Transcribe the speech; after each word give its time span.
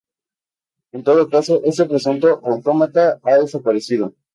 En 0.93 1.03
todo 1.03 1.29
caso, 1.29 1.61
este 1.63 1.85
presunto 1.85 2.41
autómata 2.43 3.19
ha 3.21 3.33
desaparecido. 3.37 4.15